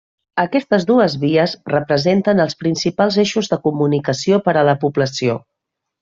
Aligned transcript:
Aquestes 0.43 0.85
dues 0.91 1.15
vies 1.23 1.51
representen 1.73 2.41
els 2.47 2.57
principals 2.63 3.19
eixos 3.27 3.51
de 3.55 3.59
comunicació 3.67 4.41
per 4.47 4.55
a 4.63 4.69
la 4.73 4.79
població. 4.85 5.37